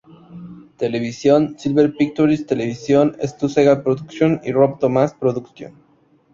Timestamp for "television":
0.79-1.59, 2.47-3.15